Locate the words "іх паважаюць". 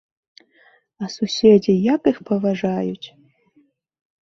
2.15-3.07